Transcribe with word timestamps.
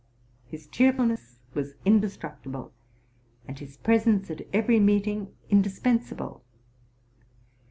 His 0.47 0.65
cheerfulness 0.65 1.37
was 1.53 1.75
indestructible, 1.85 2.73
and 3.47 3.59
his 3.59 3.77
presence 3.77 4.31
at 4.31 4.47
every 4.51 4.79
meeting 4.79 5.35
indispensable. 5.51 6.41